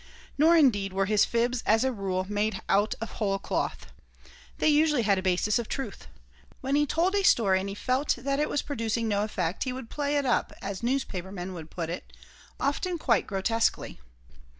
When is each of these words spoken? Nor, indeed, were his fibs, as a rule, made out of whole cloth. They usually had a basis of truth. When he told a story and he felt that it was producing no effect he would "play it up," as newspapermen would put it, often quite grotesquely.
Nor, 0.35 0.57
indeed, 0.57 0.93
were 0.93 1.05
his 1.05 1.25
fibs, 1.25 1.61
as 1.67 1.83
a 1.83 1.91
rule, 1.91 2.25
made 2.27 2.59
out 2.67 2.95
of 2.99 3.11
whole 3.11 3.37
cloth. 3.37 3.93
They 4.57 4.67
usually 4.67 5.03
had 5.03 5.19
a 5.19 5.21
basis 5.21 5.59
of 5.59 5.69
truth. 5.69 6.07
When 6.59 6.75
he 6.75 6.87
told 6.87 7.13
a 7.13 7.21
story 7.21 7.59
and 7.59 7.69
he 7.69 7.75
felt 7.75 8.15
that 8.17 8.39
it 8.39 8.49
was 8.49 8.63
producing 8.63 9.07
no 9.07 9.23
effect 9.23 9.63
he 9.65 9.73
would 9.73 9.91
"play 9.91 10.17
it 10.17 10.25
up," 10.25 10.53
as 10.59 10.81
newspapermen 10.81 11.53
would 11.53 11.69
put 11.69 11.91
it, 11.91 12.13
often 12.59 12.97
quite 12.97 13.27
grotesquely. 13.27 13.99